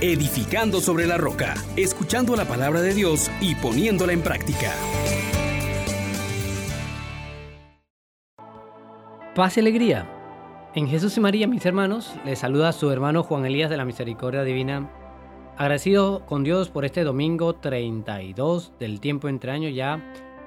edificando 0.00 0.80
sobre 0.80 1.06
la 1.06 1.18
roca, 1.18 1.54
escuchando 1.76 2.34
la 2.34 2.46
palabra 2.46 2.80
de 2.80 2.94
Dios 2.94 3.30
y 3.40 3.54
poniéndola 3.54 4.12
en 4.12 4.22
práctica. 4.22 4.72
Paz 9.34 9.56
y 9.56 9.60
alegría. 9.60 10.08
En 10.74 10.88
Jesús 10.88 11.16
y 11.16 11.20
María, 11.20 11.46
mis 11.46 11.66
hermanos, 11.66 12.14
les 12.24 12.38
saluda 12.38 12.72
su 12.72 12.90
hermano 12.90 13.22
Juan 13.22 13.44
Elías 13.44 13.70
de 13.70 13.76
la 13.76 13.84
Misericordia 13.84 14.42
Divina. 14.42 14.90
Agradecido 15.56 16.24
con 16.26 16.44
Dios 16.44 16.70
por 16.70 16.84
este 16.84 17.04
domingo 17.04 17.54
32 17.54 18.72
del 18.78 19.00
tiempo 19.00 19.28
entre 19.28 19.52
años 19.52 19.74
ya, 19.74 20.02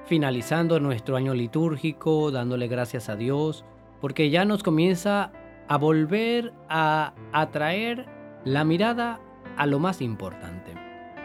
finalizando 0.06 0.80
nuestro 0.80 1.16
año 1.16 1.32
litúrgico, 1.32 2.30
dándole 2.30 2.66
gracias 2.66 3.08
a 3.08 3.16
Dios, 3.16 3.64
porque 4.00 4.30
ya 4.30 4.44
nos 4.44 4.62
comienza 4.62 5.30
a 5.68 5.76
volver 5.78 6.52
a 6.68 7.14
atraer 7.32 8.06
la 8.44 8.64
mirada 8.64 9.20
a 9.56 9.66
lo 9.66 9.78
más 9.78 10.00
importante. 10.00 10.74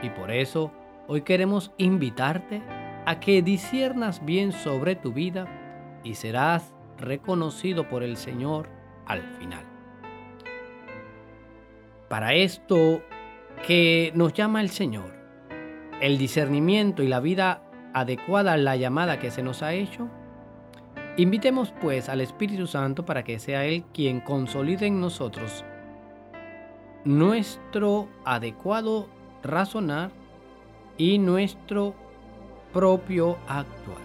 Y 0.02 0.10
por 0.10 0.32
eso 0.32 0.72
hoy 1.08 1.22
queremos 1.22 1.72
invitarte 1.78 2.62
a 3.06 3.20
que 3.20 3.42
disiernas 3.42 4.24
bien 4.24 4.52
sobre 4.52 4.96
tu 4.96 5.14
vida 5.14 5.48
y 6.04 6.16
serás 6.16 6.74
reconocido 6.98 7.90
por 7.90 8.04
el 8.04 8.18
Señor 8.18 8.70
al 9.06 9.24
final. 9.24 9.66
Para 12.08 12.34
esto 12.34 13.02
que 13.66 14.12
nos 14.16 14.34
llama 14.34 14.62
el 14.62 14.70
Señor, 14.70 15.14
el 16.02 16.18
discernimiento 16.18 17.04
y 17.04 17.08
la 17.08 17.20
vida 17.20 17.64
adecuada 17.94 18.54
a 18.54 18.58
la 18.58 18.76
llamada 18.76 19.20
que 19.20 19.32
se 19.32 19.44
nos 19.44 19.64
ha 19.64 19.74
hecho, 19.74 20.08
invitemos 21.18 21.74
pues 21.82 22.10
al 22.10 22.22
Espíritu 22.22 22.68
Santo 22.68 23.06
para 23.06 23.24
que 23.24 23.40
sea 23.40 23.66
Él 23.66 23.84
quien 23.94 24.22
consolide 24.22 24.88
en 24.88 25.02
nosotros 25.02 25.66
nuestro 27.06 28.08
adecuado 28.26 29.08
razonar 29.44 30.12
y 30.98 31.18
nuestro 31.18 31.96
propio 32.74 33.38
actuar. 33.48 33.98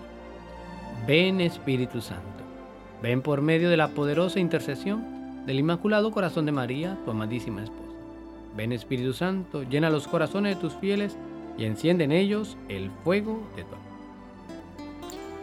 Ven 1.06 1.40
Espíritu 1.40 2.00
Santo, 2.00 2.44
ven 3.02 3.20
por 3.20 3.42
medio 3.42 3.68
de 3.68 3.76
la 3.76 3.88
poderosa 3.88 4.40
intercesión 4.40 5.44
del 5.44 5.58
Inmaculado 5.58 6.10
Corazón 6.12 6.46
de 6.46 6.52
María, 6.52 6.96
tu 7.04 7.10
amadísima 7.10 7.62
esposa. 7.62 7.82
Ven 8.56 8.72
Espíritu 8.72 9.12
Santo, 9.12 9.64
llena 9.64 9.90
los 9.90 10.06
corazones 10.06 10.54
de 10.54 10.60
tus 10.60 10.74
fieles 10.74 11.18
y 11.58 11.64
enciende 11.64 12.04
en 12.04 12.12
ellos 12.12 12.56
el 12.68 12.90
fuego 13.02 13.42
de 13.56 13.64
tu 13.64 13.74
amor. 13.74 13.84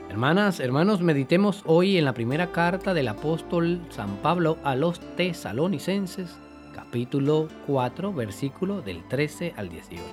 Hermanas, 0.10 0.60
hermanos, 0.60 1.02
meditemos 1.02 1.64
hoy 1.66 1.98
en 1.98 2.06
la 2.06 2.14
primera 2.14 2.52
carta 2.52 2.94
del 2.94 3.08
apóstol 3.08 3.82
San 3.90 4.18
Pablo 4.18 4.58
a 4.64 4.76
los 4.76 5.00
tesalonicenses 5.16 6.38
capítulo 6.92 7.48
4, 7.68 8.12
versículo 8.12 8.82
del 8.82 9.08
13 9.08 9.54
al 9.56 9.70
18. 9.70 10.04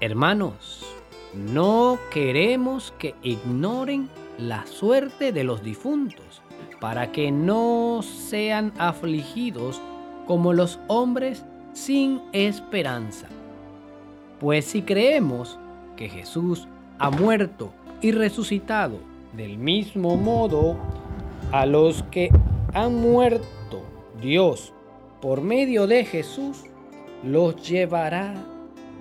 Hermanos, 0.00 0.84
no 1.32 2.00
queremos 2.10 2.92
que 2.98 3.14
ignoren 3.22 4.08
la 4.38 4.66
suerte 4.66 5.30
de 5.30 5.44
los 5.44 5.62
difuntos, 5.62 6.42
para 6.80 7.12
que 7.12 7.30
no 7.30 8.00
sean 8.02 8.72
afligidos 8.76 9.80
como 10.26 10.52
los 10.52 10.80
hombres 10.88 11.44
sin 11.74 12.20
esperanza. 12.32 13.28
Pues 14.40 14.64
si 14.64 14.82
creemos 14.82 15.60
que 15.96 16.08
Jesús 16.08 16.66
ha 16.98 17.10
muerto 17.10 17.72
y 18.00 18.10
resucitado 18.10 18.98
del 19.32 19.58
mismo 19.58 20.16
modo 20.16 20.76
a 21.52 21.66
los 21.66 22.02
que 22.10 22.30
han 22.72 22.96
muerto, 22.96 23.84
Dios 24.20 24.73
por 25.24 25.40
medio 25.40 25.86
de 25.86 26.04
Jesús, 26.04 26.64
los 27.22 27.66
llevará 27.66 28.34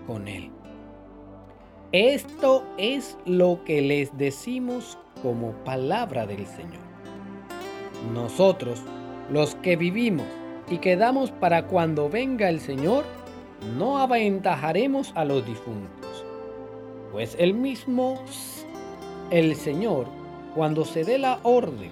con 0.08 0.30
Él. 0.30 0.52
Esto 1.92 2.64
es 2.78 3.18
lo 3.26 3.62
que 3.66 3.82
les 3.82 4.17
decimos 4.17 4.98
como 5.22 5.52
palabra 5.66 6.26
del 6.26 6.48
Señor. 6.48 6.80
Nosotros, 8.14 8.82
los 9.30 9.56
que 9.56 9.76
vivimos 9.76 10.26
y 10.70 10.78
quedamos 10.78 11.30
para 11.30 11.67
cuando 11.67 12.08
venga 12.08 12.48
el 12.48 12.62
Señor, 12.62 13.04
no 13.78 13.98
aventajaremos 13.98 15.12
a 15.16 15.26
los 15.26 15.45
difuntos, 15.45 16.23
pues 17.12 17.36
el 17.38 17.54
mismo, 17.54 18.23
el 19.30 19.58
Señor, 19.58 20.08
cuando 20.56 20.86
se 20.86 21.04
dé 21.04 21.17
la 21.17 21.42
orden 21.44 21.92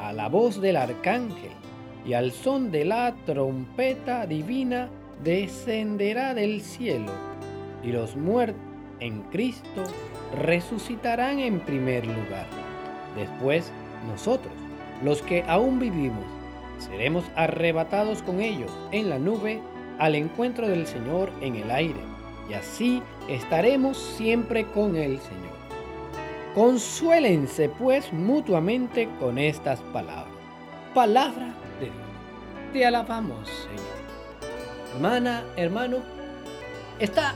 a 0.00 0.12
la 0.12 0.28
voz 0.28 0.60
del 0.60 0.74
arcángel, 0.74 1.61
y 2.04 2.14
al 2.14 2.32
son 2.32 2.70
de 2.70 2.84
la 2.84 3.14
trompeta 3.26 4.26
divina 4.26 4.88
descenderá 5.22 6.34
del 6.34 6.60
cielo, 6.60 7.12
y 7.82 7.92
los 7.92 8.16
muertos 8.16 8.60
en 9.00 9.22
Cristo 9.30 9.84
resucitarán 10.40 11.38
en 11.38 11.60
primer 11.60 12.06
lugar. 12.06 12.46
Después 13.16 13.70
nosotros, 14.08 14.52
los 15.04 15.22
que 15.22 15.44
aún 15.46 15.78
vivimos, 15.78 16.24
seremos 16.78 17.24
arrebatados 17.36 18.22
con 18.22 18.40
ellos 18.40 18.70
en 18.90 19.08
la 19.08 19.18
nube 19.18 19.60
al 19.98 20.14
encuentro 20.14 20.68
del 20.68 20.86
Señor 20.86 21.30
en 21.40 21.56
el 21.56 21.70
aire, 21.70 22.00
y 22.48 22.54
así 22.54 23.02
estaremos 23.28 23.96
siempre 23.96 24.64
con 24.66 24.96
el 24.96 25.18
Señor. 25.20 25.52
Consuélense 26.54 27.68
pues 27.68 28.12
mutuamente 28.12 29.08
con 29.18 29.38
estas 29.38 29.80
palabras. 29.92 30.34
Palabra 30.94 31.54
te 32.72 32.86
alabamos, 32.86 33.48
Señor. 33.48 34.02
Hermana, 34.94 35.44
hermano, 35.56 35.98
esta 36.98 37.34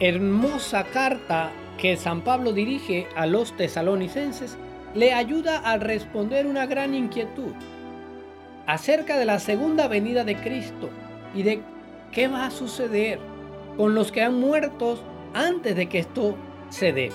hermosa 0.00 0.84
carta 0.84 1.50
que 1.76 1.96
San 1.96 2.22
Pablo 2.22 2.52
dirige 2.52 3.08
a 3.16 3.26
los 3.26 3.56
tesalonicenses 3.56 4.56
le 4.94 5.12
ayuda 5.12 5.58
a 5.58 5.76
responder 5.76 6.46
una 6.46 6.66
gran 6.66 6.94
inquietud 6.94 7.52
acerca 8.66 9.16
de 9.16 9.24
la 9.24 9.38
segunda 9.38 9.88
venida 9.88 10.24
de 10.24 10.36
Cristo 10.36 10.90
y 11.34 11.42
de 11.42 11.62
qué 12.12 12.28
va 12.28 12.46
a 12.46 12.50
suceder 12.50 13.18
con 13.76 13.94
los 13.94 14.10
que 14.12 14.22
han 14.22 14.38
muerto 14.38 14.98
antes 15.34 15.76
de 15.76 15.88
que 15.88 16.00
esto 16.00 16.36
se 16.70 16.92
dé. 16.92 17.10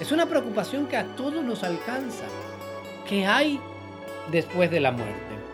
Es 0.00 0.12
una 0.12 0.26
preocupación 0.26 0.86
que 0.86 0.96
a 0.96 1.04
todos 1.16 1.44
nos 1.44 1.64
alcanza. 1.64 2.24
¿Qué 3.06 3.26
hay 3.26 3.60
después 4.30 4.70
de 4.70 4.80
la 4.80 4.92
muerte? 4.92 5.47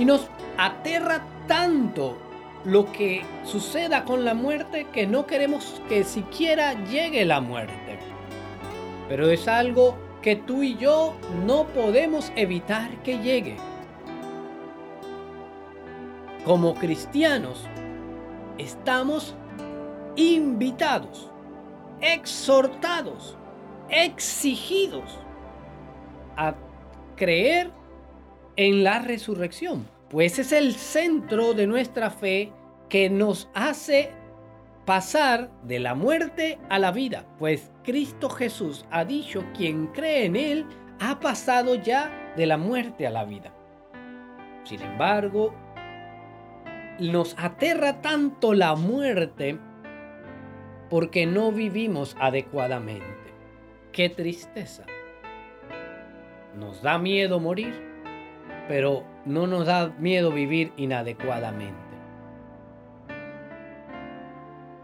Y 0.00 0.06
nos 0.06 0.26
aterra 0.56 1.20
tanto 1.46 2.16
lo 2.64 2.90
que 2.90 3.22
suceda 3.44 4.06
con 4.06 4.24
la 4.24 4.32
muerte 4.32 4.86
que 4.90 5.06
no 5.06 5.26
queremos 5.26 5.82
que 5.90 6.04
siquiera 6.04 6.72
llegue 6.86 7.26
la 7.26 7.42
muerte. 7.42 7.98
Pero 9.10 9.28
es 9.28 9.46
algo 9.46 9.98
que 10.22 10.36
tú 10.36 10.62
y 10.62 10.78
yo 10.78 11.12
no 11.44 11.66
podemos 11.66 12.32
evitar 12.34 12.90
que 13.02 13.18
llegue. 13.18 13.58
Como 16.46 16.74
cristianos, 16.76 17.66
estamos 18.56 19.34
invitados, 20.16 21.30
exhortados, 22.00 23.36
exigidos 23.90 25.18
a 26.38 26.54
creer 27.16 27.70
en 28.60 28.84
la 28.84 28.98
resurrección, 28.98 29.88
pues 30.10 30.38
es 30.38 30.52
el 30.52 30.74
centro 30.74 31.54
de 31.54 31.66
nuestra 31.66 32.10
fe 32.10 32.52
que 32.90 33.08
nos 33.08 33.48
hace 33.54 34.10
pasar 34.84 35.50
de 35.62 35.78
la 35.78 35.94
muerte 35.94 36.58
a 36.68 36.78
la 36.78 36.92
vida, 36.92 37.24
pues 37.38 37.72
Cristo 37.84 38.28
Jesús 38.28 38.84
ha 38.90 39.06
dicho, 39.06 39.42
quien 39.56 39.86
cree 39.86 40.26
en 40.26 40.36
Él 40.36 40.66
ha 40.98 41.20
pasado 41.20 41.74
ya 41.76 42.34
de 42.36 42.44
la 42.44 42.58
muerte 42.58 43.06
a 43.06 43.10
la 43.10 43.24
vida. 43.24 43.50
Sin 44.64 44.82
embargo, 44.82 45.54
nos 46.98 47.34
aterra 47.38 48.02
tanto 48.02 48.52
la 48.52 48.74
muerte 48.74 49.58
porque 50.90 51.24
no 51.24 51.50
vivimos 51.50 52.14
adecuadamente. 52.20 53.32
Qué 53.90 54.10
tristeza. 54.10 54.84
Nos 56.54 56.82
da 56.82 56.98
miedo 56.98 57.40
morir 57.40 57.89
pero 58.70 59.02
no 59.24 59.48
nos 59.48 59.66
da 59.66 59.92
miedo 59.98 60.30
vivir 60.30 60.72
inadecuadamente. 60.76 61.74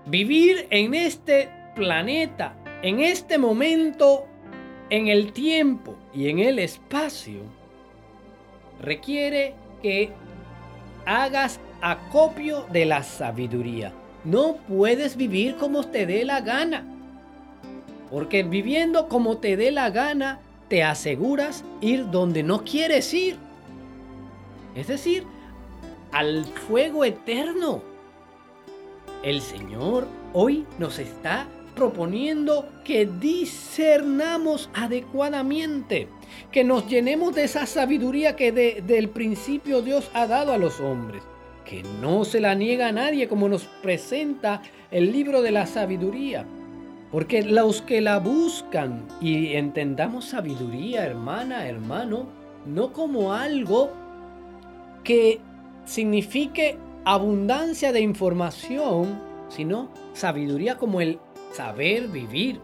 Vivir 0.06 0.66
en 0.70 0.92
este 0.92 1.48
planeta, 1.76 2.56
en 2.82 2.98
este 2.98 3.38
momento, 3.38 4.26
en 4.90 5.06
el 5.06 5.32
tiempo 5.32 5.94
y 6.12 6.28
en 6.30 6.40
el 6.40 6.58
espacio, 6.58 7.42
requiere 8.80 9.54
que 9.80 10.10
hagas 11.04 11.60
acopio 11.80 12.66
de 12.72 12.86
la 12.86 13.04
sabiduría. 13.04 13.92
No 14.24 14.56
puedes 14.66 15.16
vivir 15.16 15.54
como 15.54 15.84
te 15.84 16.06
dé 16.06 16.24
la 16.24 16.40
gana. 16.40 16.84
Porque 18.10 18.42
viviendo 18.42 19.06
como 19.06 19.36
te 19.36 19.56
dé 19.56 19.70
la 19.70 19.90
gana, 19.90 20.40
te 20.66 20.82
aseguras 20.82 21.62
ir 21.80 22.10
donde 22.10 22.42
no 22.42 22.64
quieres 22.64 23.14
ir. 23.14 23.45
Es 24.76 24.88
decir, 24.88 25.25
al 26.12 26.44
fuego 26.44 27.05
eterno. 27.05 27.82
El 29.23 29.40
Señor 29.40 30.06
hoy 30.34 30.67
nos 30.78 30.99
está 30.99 31.49
proponiendo 31.75 32.69
que 32.84 33.06
discernamos 33.06 34.70
adecuadamente, 34.75 36.08
que 36.52 36.62
nos 36.62 36.87
llenemos 36.88 37.34
de 37.34 37.44
esa 37.44 37.67
sabiduría 37.67 38.37
que 38.37 38.52
desde 38.52 38.99
el 38.99 39.08
principio 39.08 39.82
Dios 39.82 40.11
ha 40.14 40.26
dado 40.26 40.52
a 40.52 40.58
los 40.58 40.79
hombres, 40.81 41.22
que 41.64 41.82
no 42.00 42.25
se 42.25 42.40
la 42.40 42.55
niega 42.55 42.88
a 42.88 42.93
nadie 42.93 43.29
como 43.29 43.49
nos 43.49 43.64
presenta 43.64 44.62
el 44.90 45.11
libro 45.11 45.43
de 45.43 45.52
la 45.52 45.67
sabiduría. 45.67 46.46
Porque 47.11 47.43
los 47.43 47.82
que 47.82 48.00
la 48.00 48.19
buscan 48.19 49.06
y 49.20 49.55
entendamos 49.55 50.26
sabiduría, 50.26 51.05
hermana, 51.05 51.67
hermano, 51.67 52.26
no 52.67 52.93
como 52.93 53.32
algo 53.32 54.06
que 55.06 55.41
signifique 55.85 56.76
abundancia 57.05 57.93
de 57.93 58.00
información, 58.00 59.23
sino 59.49 59.88
sabiduría 60.14 60.76
como 60.76 61.00
el 61.00 61.20
saber 61.53 62.08
vivir, 62.08 62.61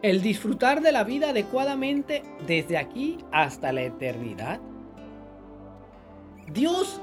el 0.00 0.22
disfrutar 0.22 0.80
de 0.80 0.92
la 0.92 1.04
vida 1.04 1.28
adecuadamente 1.28 2.22
desde 2.46 2.78
aquí 2.78 3.18
hasta 3.30 3.70
la 3.70 3.82
eternidad. 3.82 4.60
Dios 6.50 7.02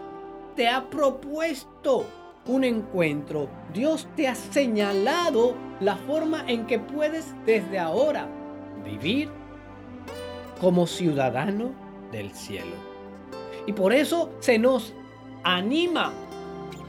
te 0.55 0.67
ha 0.67 0.89
propuesto 0.89 2.07
un 2.47 2.63
encuentro. 2.63 3.49
Dios 3.75 4.07
te 4.15 4.27
ha 4.27 4.33
señalado 4.33 5.55
la 5.79 5.95
forma 5.95 6.43
en 6.47 6.65
que 6.65 6.79
puedes 6.79 7.35
desde 7.45 7.77
ahora 7.77 8.27
vivir 8.83 9.29
como 10.59 10.87
ciudadano 10.87 11.71
del 12.11 12.31
cielo. 12.31 12.90
Y 13.65 13.73
por 13.73 13.93
eso 13.93 14.31
se 14.39 14.57
nos 14.57 14.93
anima 15.43 16.11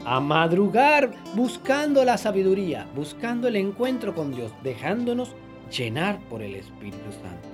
a 0.05 0.19
madrugar 0.19 1.11
buscando 1.35 2.03
la 2.03 2.17
sabiduría, 2.17 2.87
buscando 2.95 3.47
el 3.47 3.55
encuentro 3.55 4.13
con 4.13 4.33
Dios, 4.33 4.51
dejándonos 4.63 5.35
llenar 5.71 6.19
por 6.29 6.41
el 6.41 6.55
Espíritu 6.55 7.11
Santo. 7.11 7.47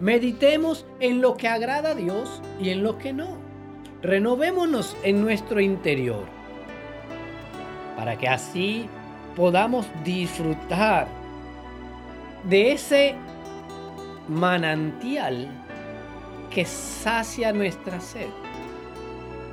Meditemos 0.00 0.84
en 1.00 1.20
lo 1.20 1.36
que 1.36 1.48
agrada 1.48 1.90
a 1.90 1.94
Dios 1.94 2.42
y 2.60 2.70
en 2.70 2.82
lo 2.82 2.98
que 2.98 3.12
no. 3.12 3.36
Renovémonos 4.02 4.96
en 5.04 5.22
nuestro 5.22 5.60
interior 5.60 6.24
para 7.96 8.18
que 8.18 8.26
así 8.26 8.88
podamos 9.36 9.86
disfrutar 10.02 11.06
de 12.44 12.72
ese 12.72 13.14
manantial 14.28 15.48
que 16.50 16.64
sacia 16.64 17.52
nuestra 17.52 18.00
sed, 18.00 18.28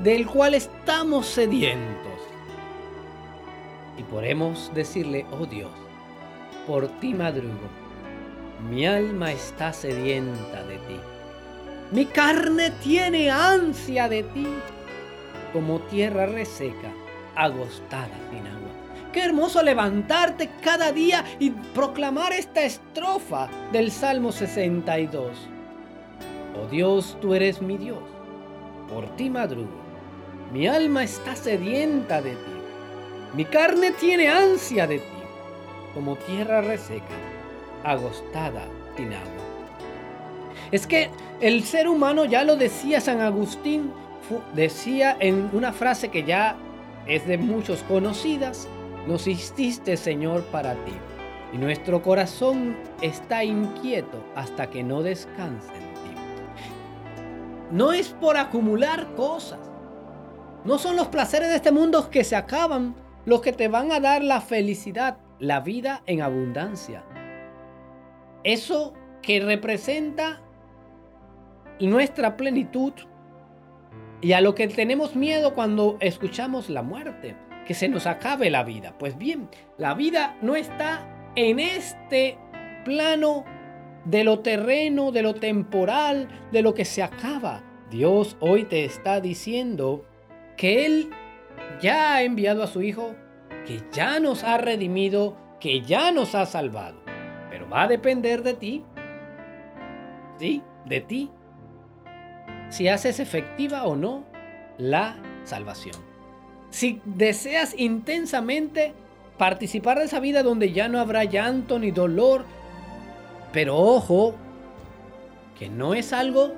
del 0.04 0.26
cual 0.28 0.54
estamos 0.54 1.26
sedientos. 1.26 2.14
Y 3.98 4.04
podemos 4.04 4.72
decirle, 4.74 5.26
oh 5.32 5.46
Dios, 5.46 5.72
por 6.66 6.88
ti 7.00 7.14
madrugo, 7.14 7.68
mi 8.70 8.86
alma 8.86 9.32
está 9.32 9.74
sedienta 9.74 10.64
de 10.64 10.78
ti. 10.78 11.00
Mi 11.92 12.06
carne 12.06 12.72
tiene 12.84 13.30
ansia 13.32 14.08
de 14.08 14.24
ti, 14.24 14.48
como 15.52 15.80
tierra 15.80 16.28
reseca 16.28 16.92
agostada 17.36 18.16
sin 18.30 18.46
agua. 18.46 18.70
Qué 19.12 19.24
hermoso 19.24 19.64
levantarte 19.64 20.50
cada 20.62 20.92
día 20.92 21.26
y 21.40 21.50
proclamar 21.50 22.32
esta 22.32 22.64
estrofa 22.64 23.50
del 23.72 23.92
Salmo 23.92 24.32
62. 24.32 25.32
Oh 26.56 26.68
Dios, 26.68 27.18
tú 27.20 27.34
eres 27.34 27.62
mi 27.62 27.78
Dios, 27.78 28.04
por 28.88 29.08
ti 29.16 29.30
madrugo. 29.30 29.89
Mi 30.52 30.68
alma 30.68 31.04
está 31.04 31.36
sedienta 31.36 32.22
de 32.22 32.32
ti. 32.32 32.52
Mi 33.36 33.46
carne 33.46 33.92
tiene 33.92 34.28
ansia 34.30 34.88
de 34.88 34.98
ti, 34.98 35.06
como 35.94 36.16
tierra 36.16 36.62
reseca, 36.62 37.06
agostada 37.84 38.64
sin 38.98 39.14
agua. 39.14 39.44
Es 40.72 40.88
que 40.88 41.12
el 41.40 41.64
ser 41.64 41.88
humano, 41.88 42.26
ya 42.26 42.44
lo 42.44 42.56
decía 42.56 43.00
San 43.00 43.22
Agustín, 43.22 43.92
decía 44.56 45.16
en 45.20 45.52
una 45.54 45.72
frase 45.72 46.10
que 46.10 46.24
ya 46.24 46.56
es 47.06 47.28
de 47.28 47.38
muchos 47.38 47.84
conocidas, 47.84 48.68
nos 49.08 49.28
hiciste 49.28 49.98
Señor 49.98 50.44
para 50.46 50.74
ti. 50.86 50.94
Y 51.54 51.58
nuestro 51.58 52.02
corazón 52.02 52.76
está 53.02 53.44
inquieto 53.44 54.24
hasta 54.36 54.70
que 54.72 54.84
no 54.84 55.04
descanse 55.04 55.74
en 55.76 55.94
ti. 55.94 56.22
No 57.72 57.94
es 57.94 58.10
por 58.10 58.36
acumular 58.38 59.08
cosas. 59.16 59.69
No 60.70 60.78
son 60.78 60.96
los 60.96 61.08
placeres 61.08 61.50
de 61.50 61.56
este 61.56 61.72
mundo 61.72 62.12
que 62.12 62.24
se 62.24 62.36
acaban 62.36 62.94
los 63.26 63.42
que 63.42 63.54
te 63.54 63.68
van 63.70 63.92
a 63.92 64.00
dar 64.00 64.24
la 64.24 64.40
felicidad, 64.40 65.18
la 65.40 65.62
vida 65.62 66.04
en 66.06 66.22
abundancia. 66.22 67.04
Eso 68.44 68.94
que 69.24 69.40
representa 69.40 70.44
nuestra 71.80 72.38
plenitud 72.38 72.94
y 74.22 74.34
a 74.34 74.42
lo 74.42 74.54
que 74.54 74.68
tenemos 74.68 75.16
miedo 75.16 75.56
cuando 75.56 75.98
escuchamos 76.02 76.70
la 76.70 76.84
muerte, 76.84 77.36
que 77.66 77.74
se 77.74 77.90
nos 77.90 78.06
acabe 78.06 78.52
la 78.52 78.64
vida. 78.64 78.94
Pues 79.00 79.18
bien, 79.18 79.50
la 79.80 79.96
vida 79.96 80.38
no 80.44 80.56
está 80.56 81.32
en 81.36 81.60
este 81.60 82.38
plano 82.86 83.44
de 84.06 84.24
lo 84.24 84.42
terreno, 84.42 85.12
de 85.12 85.24
lo 85.24 85.34
temporal, 85.34 86.28
de 86.52 86.62
lo 86.62 86.76
que 86.76 86.86
se 86.86 87.02
acaba. 87.02 87.64
Dios 87.90 88.38
hoy 88.40 88.66
te 88.66 88.86
está 88.86 89.20
diciendo 89.20 90.06
que 90.60 90.86
Él 90.86 91.10
ya 91.82 92.16
ha 92.16 92.24
enviado 92.24 92.62
a 92.64 92.68
su 92.68 92.82
Hijo, 92.82 93.16
que 93.66 93.82
ya 93.94 94.20
nos 94.20 94.44
ha 94.44 94.58
redimido, 94.58 95.38
que 95.62 95.80
ya 95.80 96.12
nos 96.12 96.36
ha 96.36 96.46
salvado. 96.46 97.02
Pero 97.50 97.70
va 97.70 97.84
a 97.84 97.88
depender 97.88 98.44
de 98.44 98.54
ti. 98.56 98.84
Sí, 100.38 100.62
de 100.86 101.00
ti 101.00 101.32
si 102.68 102.90
haces 102.90 103.22
efectiva 103.22 103.86
o 103.86 103.96
no 103.96 104.26
la 104.78 105.16
salvación. 105.46 105.96
Si 106.72 107.02
deseas 107.06 107.74
intensamente 107.78 108.94
participar 109.38 109.98
de 109.98 110.06
esa 110.06 110.20
vida 110.20 110.44
donde 110.44 110.74
ya 110.74 110.90
no 110.90 111.00
habrá 111.00 111.24
llanto 111.24 111.80
ni 111.80 111.92
dolor, 111.92 112.44
pero 113.54 113.78
ojo, 113.78 114.36
que 115.58 115.70
no 115.70 115.94
es 115.94 116.12
algo 116.12 116.52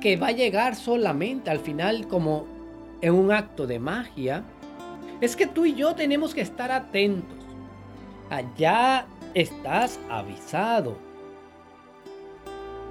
que 0.00 0.16
va 0.16 0.28
a 0.28 0.32
llegar 0.32 0.76
solamente 0.76 1.50
al 1.50 1.58
final 1.58 2.06
como 2.06 2.55
en 3.00 3.14
un 3.14 3.32
acto 3.32 3.66
de 3.66 3.78
magia, 3.78 4.42
es 5.20 5.36
que 5.36 5.46
tú 5.46 5.64
y 5.66 5.74
yo 5.74 5.94
tenemos 5.94 6.34
que 6.34 6.40
estar 6.40 6.70
atentos. 6.72 7.36
Allá 8.30 9.06
estás 9.34 9.98
avisado 10.10 10.96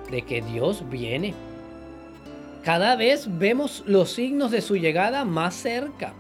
de 0.10 0.22
que 0.22 0.42
Dios 0.42 0.88
viene 0.90 1.34
cada 2.66 2.96
vez 2.96 3.28
vemos 3.38 3.84
los 3.86 4.10
signos 4.10 4.50
de 4.50 4.60
su 4.60 4.76
llegada 4.76 5.24
más 5.24 5.54
cerca. 5.54 6.14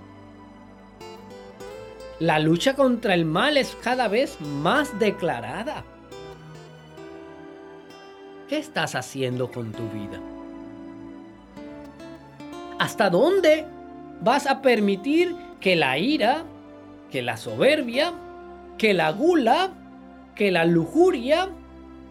La 2.20 2.38
lucha 2.38 2.75
contra 2.75 3.15
el 3.15 3.25
mal 3.25 3.58
es 3.58 3.75
cada 3.82 4.08
vez 4.08 4.39
más 4.39 5.00
declarada. 5.00 5.84
¿Qué 8.48 8.60
estás 8.60 8.94
haciendo 8.94 9.50
con 9.50 9.72
tu 9.72 9.89
vida? 9.89 10.20
¿Hasta 12.77 13.10
dónde 13.10 13.65
vas 14.22 14.48
a 14.48 14.62
permitir 14.62 15.36
que 15.60 15.75
la 15.75 15.98
ira, 15.98 16.43
que 17.12 17.22
la 17.22 17.38
soberbia, 17.38 18.13
que 18.77 18.93
la 18.93 19.12
gula, 19.12 19.72
que 20.36 20.51
la 20.51 20.65
lujuria, 20.65 21.50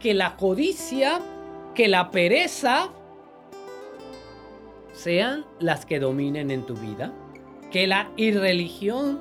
que 0.00 0.14
la 0.14 0.36
codicia, 0.36 1.20
que 1.74 1.88
la 1.88 2.10
pereza, 2.10 2.90
sean 4.92 5.44
las 5.58 5.84
que 5.84 5.98
dominen 5.98 6.50
en 6.50 6.64
tu 6.64 6.74
vida, 6.74 7.12
que 7.70 7.86
la 7.86 8.10
irreligión, 8.16 9.18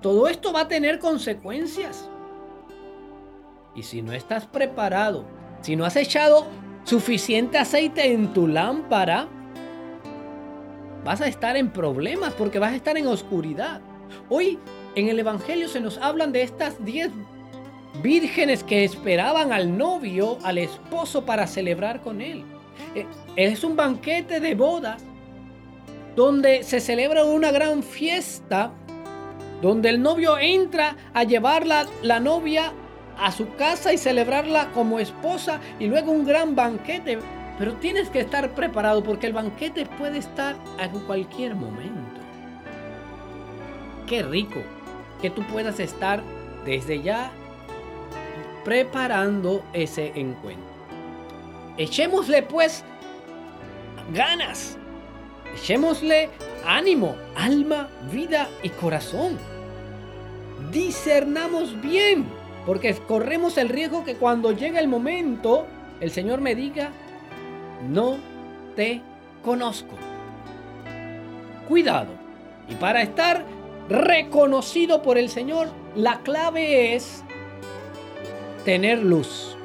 todo 0.00 0.28
esto 0.28 0.52
va 0.52 0.62
a 0.62 0.68
tener 0.68 0.98
consecuencias. 0.98 2.08
Y 3.74 3.82
si 3.82 4.02
no 4.02 4.12
estás 4.12 4.46
preparado, 4.46 5.24
si 5.62 5.76
no 5.76 5.84
has 5.84 5.96
echado 5.96 6.46
suficiente 6.84 7.58
aceite 7.58 8.12
en 8.12 8.32
tu 8.32 8.46
lámpara, 8.46 9.28
vas 11.04 11.20
a 11.20 11.26
estar 11.26 11.56
en 11.56 11.70
problemas 11.70 12.34
porque 12.34 12.58
vas 12.58 12.72
a 12.72 12.76
estar 12.76 12.96
en 12.96 13.06
oscuridad. 13.06 13.80
Hoy 14.28 14.58
en 14.94 15.08
el 15.08 15.18
Evangelio 15.18 15.68
se 15.68 15.80
nos 15.80 15.98
hablan 15.98 16.32
de 16.32 16.42
estas 16.42 16.84
diez 16.84 17.10
vírgenes 18.02 18.62
que 18.64 18.84
esperaban 18.84 19.52
al 19.52 19.76
novio, 19.76 20.38
al 20.42 20.58
esposo 20.58 21.24
para 21.24 21.46
celebrar 21.46 22.00
con 22.00 22.20
él. 22.20 22.44
Eh, 22.94 23.06
es 23.36 23.64
un 23.64 23.76
banquete 23.76 24.40
de 24.40 24.54
bodas 24.54 25.02
donde 26.16 26.64
se 26.64 26.80
celebra 26.80 27.24
una 27.24 27.52
gran 27.52 27.82
fiesta, 27.82 28.72
donde 29.62 29.90
el 29.90 30.02
novio 30.02 30.38
entra 30.38 30.96
a 31.14 31.24
llevar 31.24 31.66
la, 31.66 31.86
la 32.02 32.20
novia 32.20 32.72
a 33.18 33.30
su 33.32 33.54
casa 33.54 33.92
y 33.92 33.98
celebrarla 33.98 34.70
como 34.72 34.98
esposa 34.98 35.60
y 35.78 35.86
luego 35.86 36.10
un 36.10 36.24
gran 36.24 36.56
banquete. 36.56 37.18
Pero 37.60 37.74
tienes 37.74 38.08
que 38.08 38.20
estar 38.20 38.54
preparado 38.54 39.04
porque 39.04 39.26
el 39.26 39.34
banquete 39.34 39.84
puede 39.84 40.16
estar 40.16 40.56
en 40.78 40.98
cualquier 41.00 41.54
momento. 41.54 42.20
qué 44.06 44.22
rico 44.22 44.62
que 45.20 45.28
tú 45.28 45.42
puedas 45.42 45.78
estar 45.78 46.22
desde 46.64 47.02
ya 47.02 47.30
preparando 48.64 49.62
ese 49.74 50.10
encuentro. 50.14 50.64
Echémosle 51.76 52.44
pues 52.44 52.82
ganas, 54.14 54.78
echémosle 55.54 56.30
ánimo, 56.66 57.14
alma, 57.36 57.90
vida 58.10 58.48
y 58.62 58.70
corazón. 58.70 59.38
Discernamos 60.72 61.78
bien, 61.82 62.24
porque 62.64 62.94
corremos 62.94 63.58
el 63.58 63.68
riesgo 63.68 64.02
que 64.02 64.14
cuando 64.14 64.52
llegue 64.52 64.78
el 64.78 64.88
momento, 64.88 65.66
el 66.00 66.10
Señor 66.10 66.40
me 66.40 66.54
diga, 66.54 66.90
no 67.88 68.18
te 68.76 69.00
conozco. 69.42 69.94
Cuidado. 71.68 72.10
Y 72.68 72.74
para 72.74 73.02
estar 73.02 73.44
reconocido 73.88 75.02
por 75.02 75.18
el 75.18 75.28
Señor, 75.28 75.68
la 75.94 76.20
clave 76.20 76.94
es 76.94 77.24
tener 78.64 79.02
luz. 79.02 79.56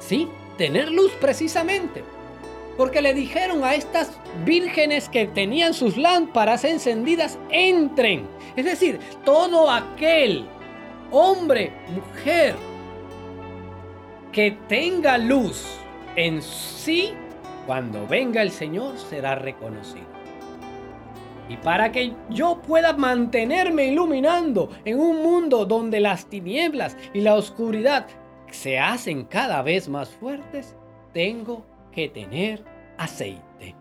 Sí, 0.00 0.28
tener 0.56 0.90
luz 0.90 1.12
precisamente. 1.20 2.04
Porque 2.76 3.00
le 3.00 3.14
dijeron 3.14 3.64
a 3.64 3.74
estas 3.74 4.18
vírgenes 4.44 5.08
que 5.08 5.26
tenían 5.26 5.72
sus 5.72 5.96
lámparas 5.96 6.64
encendidas, 6.64 7.38
entren. 7.50 8.28
Es 8.54 8.64
decir, 8.64 9.00
todo 9.24 9.70
aquel 9.70 10.46
hombre, 11.10 11.72
mujer, 11.94 12.54
que 14.36 14.50
tenga 14.68 15.16
luz 15.16 15.64
en 16.14 16.42
sí, 16.42 17.14
cuando 17.66 18.06
venga 18.06 18.42
el 18.42 18.50
Señor 18.50 18.98
será 18.98 19.34
reconocido. 19.34 20.04
Y 21.48 21.56
para 21.56 21.90
que 21.90 22.12
yo 22.28 22.60
pueda 22.60 22.92
mantenerme 22.92 23.86
iluminando 23.86 24.68
en 24.84 25.00
un 25.00 25.22
mundo 25.22 25.64
donde 25.64 26.00
las 26.00 26.26
tinieblas 26.26 26.98
y 27.14 27.22
la 27.22 27.34
oscuridad 27.34 28.08
se 28.50 28.78
hacen 28.78 29.24
cada 29.24 29.62
vez 29.62 29.88
más 29.88 30.10
fuertes, 30.10 30.76
tengo 31.14 31.64
que 31.90 32.10
tener 32.10 32.62
aceite. 32.98 33.74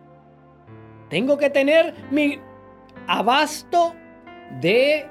Tengo 1.09 1.37
que 1.37 1.49
tener 1.49 1.93
mi 2.11 2.39
abasto 3.07 3.93
de 4.61 5.05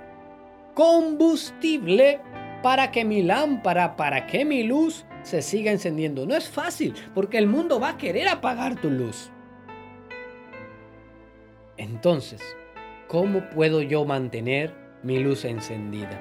combustible 0.73 2.19
para 2.63 2.91
que 2.91 3.05
mi 3.05 3.23
lámpara, 3.23 3.95
para 3.95 4.27
que 4.27 4.47
mi 4.47 4.63
luz 4.63 5.05
se 5.25 5.43
siga 5.43 5.73
encendiendo. 5.73 6.27
No 6.27 6.37
es 6.37 6.49
fácil 6.49 6.95
porque 7.15 7.39
el 7.39 7.49
mundo 7.49 7.81
va 7.81 7.91
a 7.91 7.97
querer 7.97 8.29
apagar 8.29 8.81
tu 8.81 8.91
luz. 8.91 9.31
Entonces, 11.77 12.41
¿cómo 13.09 13.51
puedo 13.51 13.83
yo 13.83 14.05
mantener 14.05 14.73
mi 15.03 15.19
luz 15.19 15.45
encendida? 15.45 16.21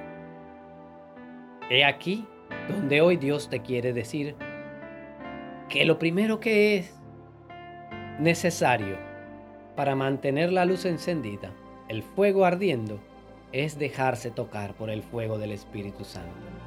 He 1.69 1.85
aquí 1.85 2.25
donde 2.69 3.01
hoy 3.01 3.17
Dios 3.17 3.49
te 3.49 3.61
quiere 3.61 3.93
decir 3.93 4.35
que 5.69 5.85
lo 5.85 5.99
primero 5.99 6.39
que 6.39 6.77
es 6.77 6.95
necesario 8.19 8.97
para 9.75 9.95
mantener 9.95 10.51
la 10.51 10.65
luz 10.65 10.85
encendida, 10.85 11.51
el 11.87 12.03
fuego 12.03 12.45
ardiendo, 12.45 12.99
es 13.51 13.77
dejarse 13.77 14.31
tocar 14.31 14.75
por 14.75 14.89
el 14.89 15.03
fuego 15.03 15.37
del 15.37 15.51
Espíritu 15.51 16.03
Santo. 16.03 16.62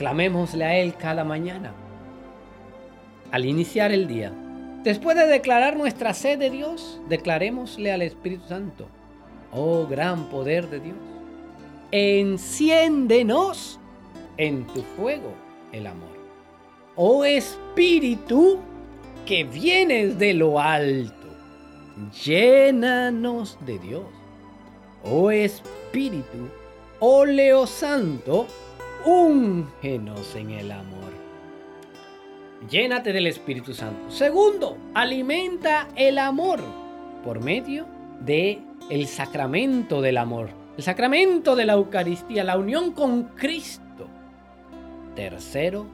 Clamémosle 0.00 0.64
a 0.64 0.78
Él 0.78 0.94
cada 0.94 1.24
mañana. 1.24 1.74
Al 3.30 3.44
iniciar 3.44 3.92
el 3.92 4.08
día, 4.08 4.32
después 4.82 5.14
de 5.14 5.26
declarar 5.26 5.76
nuestra 5.76 6.14
sed 6.14 6.38
de 6.38 6.48
Dios, 6.48 6.98
declarémosle 7.10 7.92
al 7.92 8.00
Espíritu 8.00 8.48
Santo, 8.48 8.88
oh 9.52 9.86
gran 9.86 10.30
poder 10.30 10.70
de 10.70 10.80
Dios, 10.80 10.96
enciéndenos 11.90 13.78
en 14.38 14.66
tu 14.68 14.80
fuego 14.80 15.34
el 15.70 15.86
amor. 15.86 16.16
Oh 16.96 17.22
Espíritu 17.26 18.58
que 19.26 19.44
vienes 19.44 20.18
de 20.18 20.32
lo 20.32 20.58
alto, 20.58 21.28
llénanos 22.24 23.58
de 23.66 23.78
Dios. 23.78 24.06
Oh 25.04 25.30
Espíritu, 25.30 26.48
óleo 27.00 27.66
santo, 27.66 28.46
úngenos 29.04 30.34
en 30.36 30.50
el 30.50 30.72
amor. 30.72 31.10
Llénate 32.68 33.12
del 33.12 33.26
Espíritu 33.26 33.72
Santo. 33.72 34.10
Segundo, 34.10 34.76
alimenta 34.94 35.88
el 35.96 36.18
amor 36.18 36.60
por 37.24 37.42
medio 37.42 37.86
de 38.20 38.60
el 38.90 39.06
sacramento 39.06 40.02
del 40.02 40.18
amor, 40.18 40.50
el 40.76 40.82
sacramento 40.82 41.56
de 41.56 41.64
la 41.64 41.74
Eucaristía, 41.74 42.44
la 42.44 42.58
unión 42.58 42.92
con 42.92 43.24
Cristo. 43.34 44.08
Tercero, 45.14 45.86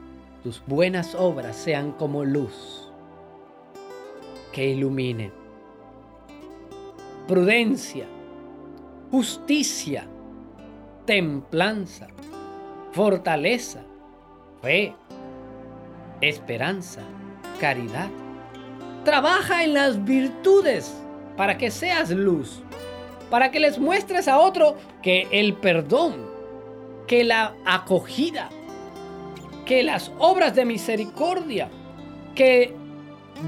tus 0.43 0.61
buenas 0.65 1.15
obras 1.15 1.55
sean 1.55 1.93
como 1.93 2.25
luz 2.25 2.91
que 4.51 4.69
ilumine. 4.69 5.31
Prudencia, 7.27 8.05
justicia, 9.11 10.07
templanza, 11.05 12.07
fortaleza, 12.97 13.83
fe, 14.59 14.95
esperanza, 16.19 17.01
caridad. 17.59 18.09
Trabaja 19.05 19.63
en 19.63 19.75
las 19.75 20.03
virtudes 20.03 20.99
para 21.37 21.59
que 21.59 21.69
seas 21.69 22.09
luz, 22.09 22.63
para 23.29 23.51
que 23.51 23.59
les 23.59 23.77
muestres 23.77 24.27
a 24.27 24.39
otro 24.39 24.77
que 25.03 25.27
el 25.29 25.53
perdón, 25.53 26.25
que 27.05 27.23
la 27.23 27.53
acogida, 27.65 28.49
que 29.67 29.83
las 29.83 30.11
obras 30.17 30.55
de 30.55 30.65
misericordia, 30.65 31.69
que 32.33 32.73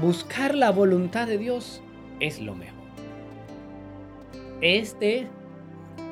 buscar 0.00 0.54
la 0.54 0.70
voluntad 0.70 1.26
de 1.26 1.38
Dios 1.38 1.82
es 2.20 2.40
lo 2.40 2.54
mejor. 2.54 2.84
Este 4.60 5.26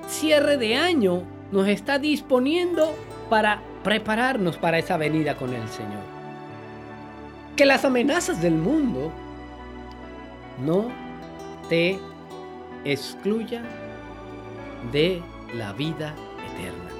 cierre 0.08 0.56
de 0.56 0.74
año 0.74 1.22
nos 1.52 1.68
está 1.68 2.00
disponiendo 2.00 2.92
para 3.28 3.60
prepararnos 3.84 4.56
para 4.56 4.78
esa 4.78 4.96
venida 4.96 5.36
con 5.36 5.54
el 5.54 5.68
Señor. 5.68 6.02
Que 7.56 7.66
las 7.66 7.84
amenazas 7.84 8.40
del 8.40 8.54
mundo 8.54 9.12
no 10.64 10.90
te 11.68 11.98
excluyan 12.84 13.64
de 14.92 15.22
la 15.54 15.72
vida 15.72 16.14
eterna. 16.52 16.90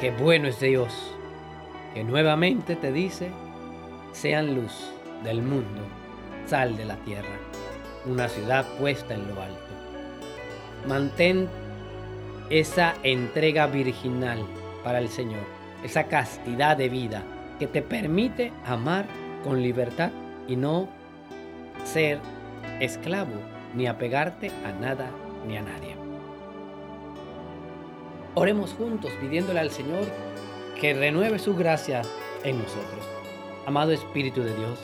Qué 0.00 0.10
bueno 0.12 0.48
es 0.48 0.60
Dios 0.60 1.14
que 1.94 2.04
nuevamente 2.04 2.76
te 2.76 2.92
dice, 2.92 3.30
sean 4.12 4.54
luz 4.54 4.92
del 5.24 5.42
mundo, 5.42 5.82
sal 6.46 6.76
de 6.76 6.84
la 6.84 6.96
tierra, 6.96 7.36
una 8.06 8.28
ciudad 8.28 8.64
puesta 8.78 9.14
en 9.14 9.26
lo 9.34 9.42
alto. 9.42 9.58
Mantén 10.86 11.48
esa 12.50 12.94
entrega 13.02 13.66
virginal 13.66 14.38
para 14.82 14.98
el 14.98 15.08
Señor, 15.08 15.42
esa 15.84 16.04
castidad 16.04 16.76
de 16.76 16.88
vida 16.88 17.22
que 17.58 17.66
te 17.66 17.82
permite 17.82 18.52
amar 18.64 19.06
con 19.44 19.62
libertad 19.62 20.10
y 20.46 20.56
no 20.56 20.88
ser 21.84 22.18
esclavo 22.80 23.34
ni 23.74 23.86
apegarte 23.86 24.50
a 24.64 24.72
nada 24.72 25.10
ni 25.46 25.56
a 25.56 25.62
nadie. 25.62 25.96
Oremos 28.34 28.72
juntos 28.72 29.10
pidiéndole 29.20 29.60
al 29.60 29.70
Señor 29.70 30.04
que 30.80 30.94
renueve 30.94 31.38
su 31.38 31.56
gracia 31.56 32.02
en 32.44 32.58
nosotros. 32.58 33.06
Amado 33.66 33.92
Espíritu 33.92 34.42
de 34.42 34.54
Dios, 34.54 34.78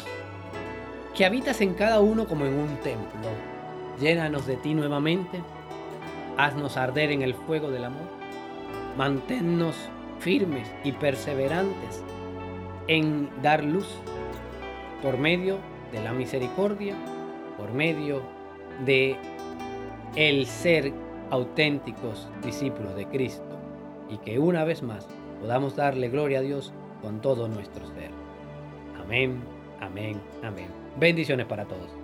que 1.15 1.25
habitas 1.25 1.61
en 1.61 1.75
cada 1.75 2.01
uno 2.01 2.27
como 2.27 2.45
en 2.45 2.55
un 2.55 2.77
templo, 2.79 3.31
llénanos 3.99 4.47
de 4.47 4.57
ti 4.57 4.75
nuevamente 4.75 5.41
haznos 6.37 6.77
arder 6.77 7.11
en 7.11 7.23
el 7.23 7.35
fuego 7.35 7.71
del 7.71 7.85
amor, 7.85 8.09
manténnos 8.97 9.77
firmes 10.19 10.71
y 10.85 10.93
perseverantes 10.93 12.03
en 12.89 13.29
dar 13.43 13.65
luz 13.65 13.89
por 15.03 15.19
medio 15.19 15.59
de 15.93 16.03
la 16.03 16.13
misericordia, 16.13 16.95
por 17.59 17.73
medio 17.73 18.23
de 18.85 19.17
el 20.17 20.47
ser 20.47 20.93
auténticos 21.31 22.29
discípulos 22.43 22.95
de 22.95 23.07
Cristo 23.07 23.59
y 24.09 24.19
que 24.19 24.39
una 24.39 24.65
vez 24.65 24.83
más 24.83 25.07
podamos 25.41 25.77
darle 25.77 26.09
gloria 26.09 26.39
a 26.39 26.43
Dios 26.43 26.73
con 27.03 27.21
todo 27.21 27.49
nuestro 27.49 27.87
ser. 27.89 28.11
Amén, 29.03 29.43
amén, 29.81 30.21
amén. 30.43 30.69
Bendiciones 30.99 31.47
para 31.47 31.65
todos. 31.65 32.04